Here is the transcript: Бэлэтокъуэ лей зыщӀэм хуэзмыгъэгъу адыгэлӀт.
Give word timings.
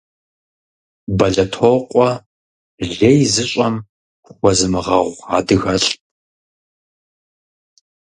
Бэлэтокъуэ 1.17 2.09
лей 2.95 3.19
зыщӀэм 3.33 3.75
хуэзмыгъэгъу 4.35 5.21
адыгэлӀт. 5.37 5.85